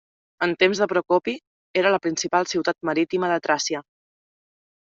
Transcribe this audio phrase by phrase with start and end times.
[0.45, 1.35] En temps de Procopi
[1.81, 3.83] era la principal ciutat marítima de Tràcia.